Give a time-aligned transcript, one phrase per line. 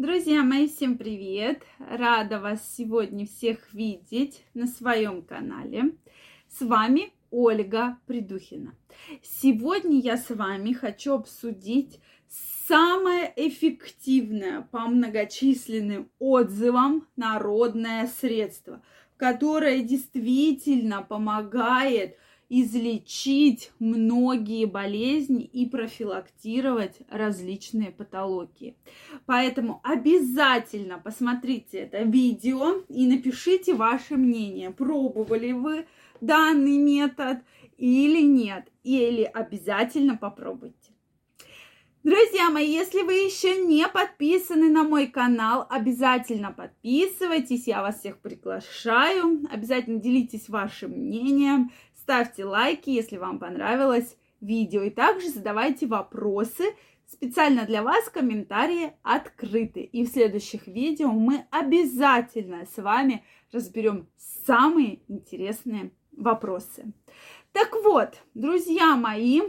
[0.00, 1.62] Друзья мои, всем привет!
[1.78, 5.94] Рада вас сегодня всех видеть на своем канале.
[6.48, 8.74] С вами Ольга Придухина.
[9.22, 12.00] Сегодня я с вами хочу обсудить
[12.66, 18.82] самое эффективное по многочисленным отзывам народное средство,
[19.18, 22.16] которое действительно помогает–
[22.50, 28.76] излечить многие болезни и профилактировать различные патологии.
[29.24, 35.86] Поэтому обязательно посмотрите это видео и напишите ваше мнение, пробовали вы
[36.20, 37.38] данный метод
[37.78, 40.90] или нет, или обязательно попробуйте.
[42.02, 48.20] Друзья мои, если вы еще не подписаны на мой канал, обязательно подписывайтесь, я вас всех
[48.20, 51.72] приглашаю, обязательно делитесь вашим мнением,
[52.10, 54.82] Ставьте лайки, если вам понравилось видео.
[54.82, 56.74] И также задавайте вопросы.
[57.06, 59.82] Специально для вас комментарии открыты.
[59.82, 66.92] И в следующих видео мы обязательно с вами разберем самые интересные вопросы.
[67.52, 69.42] Так вот, друзья мои,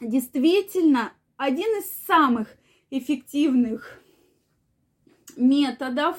[0.00, 2.48] действительно, один из самых
[2.90, 4.02] эффективных
[5.36, 6.16] методов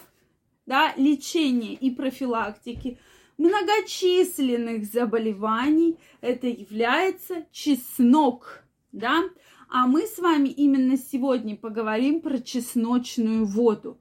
[0.65, 2.97] да, лечения и профилактики–
[3.37, 9.23] многочисленных заболеваний это является чеснок, да?
[9.69, 13.99] А мы с вами именно сегодня поговорим про чесночную воду.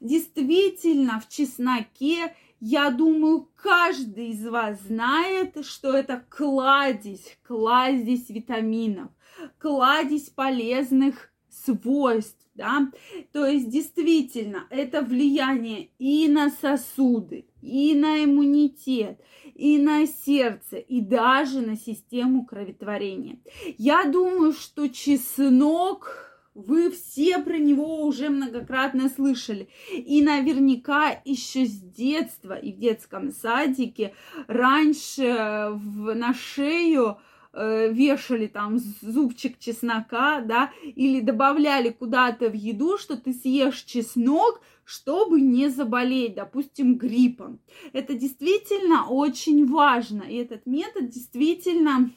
[0.00, 9.10] Действительно, в чесноке, я думаю, каждый из вас знает, что это кладезь, кладезь витаминов,
[9.58, 12.90] кладезь полезных свойств да,
[13.32, 19.18] то есть действительно это влияние и на сосуды, и на иммунитет,
[19.54, 23.38] и на сердце, и даже на систему кроветворения.
[23.78, 29.68] Я думаю, что чеснок вы все про него уже многократно слышали.
[29.92, 34.14] И наверняка еще с детства и в детском садике
[34.48, 37.18] раньше в, на шею
[37.52, 44.60] э, вешали там зубчик чеснока, да, или добавляли куда-то в еду, что ты съешь чеснок,
[44.84, 47.60] чтобы не заболеть, допустим, гриппом.
[47.92, 52.10] Это действительно очень важно, и этот метод действительно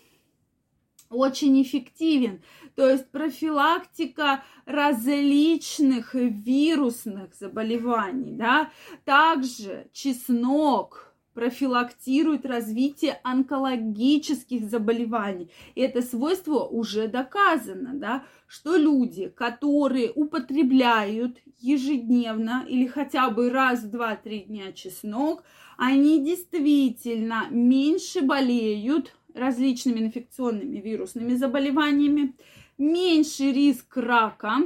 [1.14, 2.42] очень эффективен.
[2.76, 8.72] То есть профилактика различных вирусных заболеваний, да.
[9.06, 15.50] Также чеснок, профилактирует развитие онкологических заболеваний.
[15.76, 23.84] И это свойство уже доказано, да, что люди, которые употребляют ежедневно или хотя бы раз
[23.84, 25.44] в 2-3 дня чеснок,
[25.78, 32.36] они действительно меньше болеют различными инфекционными вирусными заболеваниями,
[32.78, 34.58] меньше риск рака,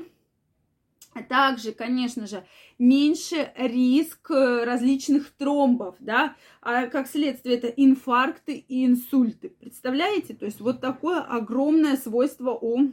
[1.24, 2.46] также, конечно же,
[2.80, 9.50] меньше риск э, различных тромбов, да, а как следствие это инфаркты и инсульты.
[9.50, 10.34] Представляете?
[10.34, 12.92] То есть вот такое огромное свойство у,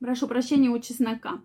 [0.00, 1.40] прошу прощения, у чеснока.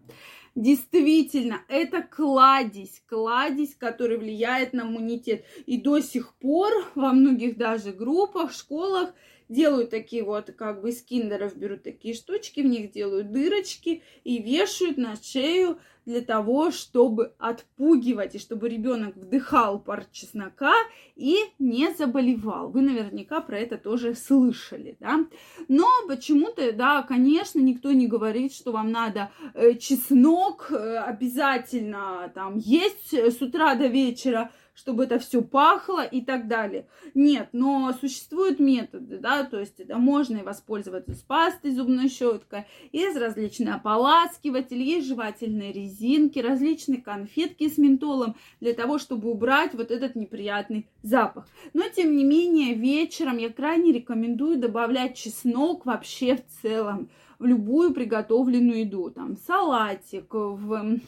[0.53, 5.45] Действительно, это кладезь, кладезь, который влияет на иммунитет.
[5.65, 9.13] И до сих пор во многих даже группах, школах
[9.51, 14.41] делают такие вот, как бы из киндеров берут такие штучки, в них делают дырочки и
[14.41, 20.73] вешают на шею для того, чтобы отпугивать, и чтобы ребенок вдыхал пар чеснока
[21.15, 22.69] и не заболевал.
[22.71, 25.25] Вы наверняка про это тоже слышали, да?
[25.67, 32.57] Но почему-то, да, конечно, никто не говорит, что вам надо э, чеснок э, обязательно там
[32.57, 34.51] есть с утра до вечера,
[34.81, 36.87] чтобы это все пахло и так далее.
[37.13, 42.65] Нет, но существуют методы, да, то есть это можно и воспользоваться с пастой, зубной щеткой,
[42.91, 49.91] есть различные ополаскиватели, есть жевательные резинки, различные конфетки с ментолом для того, чтобы убрать вот
[49.91, 51.47] этот неприятный запах.
[51.73, 57.93] Но, тем не менее, вечером я крайне рекомендую добавлять чеснок вообще в целом в любую
[57.93, 60.99] приготовленную еду, там, салатик, в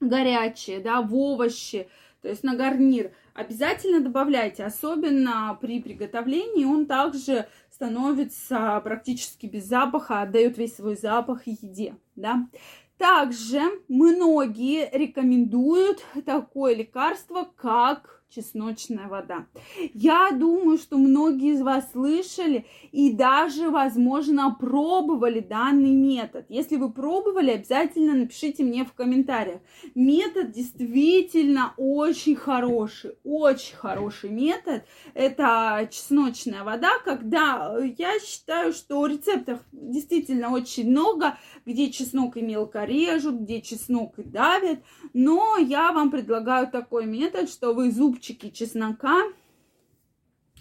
[0.00, 1.88] горячее, да, в овощи,
[2.22, 10.22] то есть на гарнир, обязательно добавляйте, особенно при приготовлении, он также становится практически без запаха,
[10.22, 12.48] отдает весь свой запах еде, да.
[12.96, 19.46] Также многие рекомендуют такое лекарство, как чесночная вода.
[19.94, 26.46] Я думаю, что многие из вас слышали и даже, возможно, пробовали данный метод.
[26.48, 29.60] Если вы пробовали, обязательно напишите мне в комментариях.
[29.94, 34.84] Метод действительно очень хороший, очень хороший метод.
[35.14, 42.84] Это чесночная вода, когда я считаю, что рецептов действительно очень много, где чеснок и мелко
[42.84, 44.80] режут, где чеснок и давят,
[45.12, 49.22] но я вам предлагаю такой метод, что вы зубчики чеснока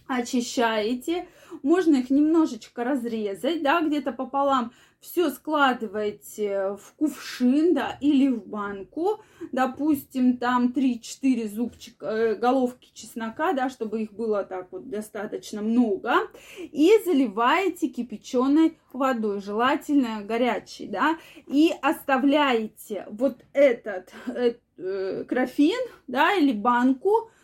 [0.08, 1.28] очищаете,
[1.64, 4.72] можно их немножечко разрезать, да, где-то пополам,
[5.02, 9.22] все складываете в кувшин, да, или в банку,
[9.52, 16.14] допустим, там 3-4 зубчика, э, головки чеснока, да, чтобы их было так вот достаточно много,
[16.58, 21.18] и заливаете кипяченой водой, желательно горячей, да,
[21.48, 27.37] и оставляете вот этот, этот э, графин, да, или банку, э,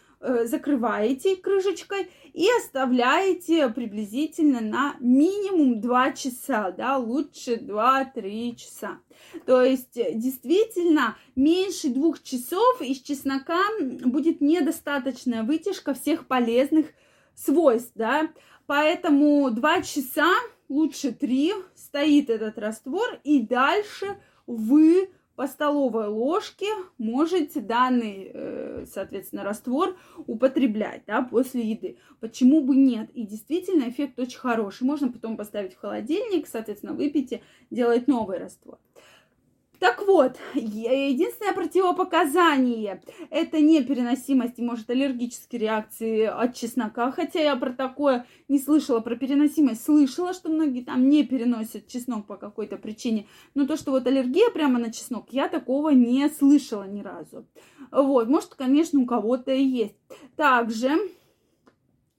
[0.45, 8.99] закрываете крышечкой и оставляете приблизительно на минимум 2 часа, да, лучше 2-3 часа.
[9.45, 13.61] То есть действительно меньше двух часов из чеснока
[14.05, 16.87] будет недостаточная вытяжка всех полезных
[17.35, 18.29] свойств, да,
[18.65, 20.31] поэтому 2 часа,
[20.69, 24.17] лучше 3, стоит этот раствор и дальше
[24.47, 29.97] вы по столовой ложке можете данный, э, соответственно, раствор
[30.27, 31.97] употреблять да, после еды.
[32.19, 33.09] Почему бы нет?
[33.13, 34.83] И действительно эффект очень хороший.
[34.83, 37.41] Можно потом поставить в холодильник, соответственно, выпить и
[37.71, 38.77] делать новый раствор.
[39.83, 47.11] Так вот, единственное противопоказание– это непереносимость и, может, аллергические реакции от чеснока.
[47.11, 52.27] Хотя я про такое не слышала, про переносимость слышала, что многие там не переносят чеснок
[52.27, 53.27] по какой-то причине.
[53.55, 57.45] Но то, что вот аллергия прямо на чеснок, я такого не слышала ни разу.
[57.91, 59.97] Вот, может, конечно, у кого-то и есть.
[60.37, 60.91] Также,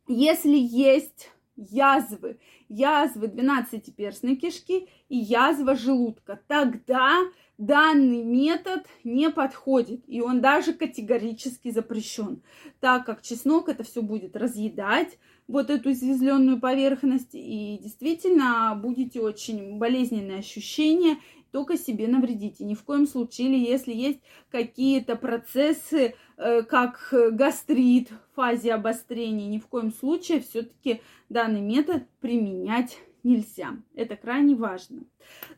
[0.07, 2.39] если есть язвы,
[2.69, 7.21] язвы 12-перстной кишки и язва желудка, тогда
[7.59, 12.43] данный метод не подходит, и он даже категорически запрещен,
[12.81, 19.79] так как чеснок это все будет разъедать, вот эту извезленную поверхность, и действительно будете очень
[19.79, 21.19] болезненные ощущения,
[21.51, 22.65] только себе навредите.
[22.65, 24.19] Ни в коем случае, или если есть
[24.51, 32.99] какие-то процессы, э, как гастрит фазе обострения, ни в коем случае все-таки данный метод применять
[33.23, 33.77] нельзя.
[33.95, 35.05] Это крайне важно.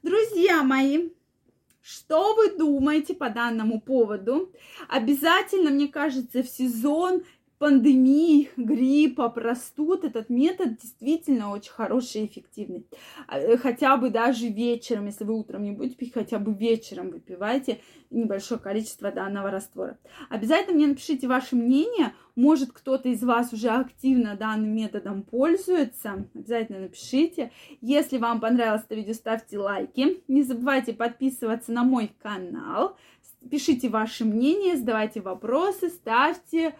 [0.02, 1.10] Друзья мои,
[1.86, 4.52] что вы думаете по данному поводу?
[4.88, 7.22] Обязательно, мне кажется, в сезон
[7.58, 12.86] пандемии, гриппа, простуд, этот метод действительно очень хороший и эффективный.
[13.26, 17.10] А, э, хотя бы даже вечером, если вы утром не будете пить, хотя бы вечером
[17.10, 17.80] выпивайте
[18.10, 19.98] небольшое количество данного раствора.
[20.28, 22.14] Обязательно мне напишите ваше мнение.
[22.34, 26.28] Может, кто-то из вас уже активно данным методом пользуется.
[26.34, 27.50] Обязательно напишите.
[27.80, 30.22] Если вам понравилось это видео, ставьте лайки.
[30.28, 32.96] Не забывайте подписываться на мой канал.
[33.50, 36.74] Пишите ваше мнение, задавайте вопросы, ставьте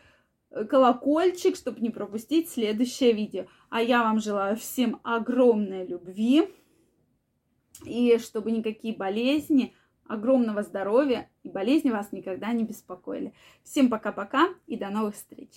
[0.51, 3.47] колокольчик, чтобы не пропустить следующее видео.
[3.69, 6.49] А я вам желаю всем огромной любви
[7.85, 9.75] и чтобы никакие болезни,
[10.09, 13.35] огромного здоровья и болезни вас никогда не беспокоили.
[13.63, 15.51] Всем пока-пока и до новых встреч!